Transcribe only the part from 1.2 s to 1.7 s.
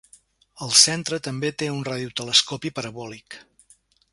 també té